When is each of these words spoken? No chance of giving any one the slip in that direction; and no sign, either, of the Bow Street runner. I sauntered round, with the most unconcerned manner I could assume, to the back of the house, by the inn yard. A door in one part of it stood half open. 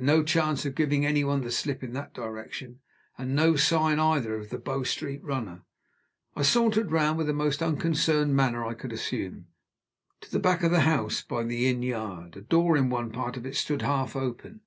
No 0.00 0.24
chance 0.24 0.66
of 0.66 0.74
giving 0.74 1.06
any 1.06 1.22
one 1.22 1.42
the 1.42 1.52
slip 1.52 1.84
in 1.84 1.92
that 1.92 2.12
direction; 2.12 2.80
and 3.16 3.36
no 3.36 3.54
sign, 3.54 4.00
either, 4.00 4.34
of 4.36 4.50
the 4.50 4.58
Bow 4.58 4.82
Street 4.82 5.22
runner. 5.22 5.62
I 6.34 6.42
sauntered 6.42 6.90
round, 6.90 7.16
with 7.16 7.28
the 7.28 7.32
most 7.32 7.62
unconcerned 7.62 8.34
manner 8.34 8.64
I 8.66 8.74
could 8.74 8.92
assume, 8.92 9.46
to 10.20 10.32
the 10.32 10.40
back 10.40 10.64
of 10.64 10.72
the 10.72 10.80
house, 10.80 11.22
by 11.22 11.44
the 11.44 11.68
inn 11.68 11.84
yard. 11.84 12.36
A 12.36 12.40
door 12.40 12.76
in 12.76 12.90
one 12.90 13.12
part 13.12 13.36
of 13.36 13.46
it 13.46 13.54
stood 13.54 13.82
half 13.82 14.16
open. 14.16 14.62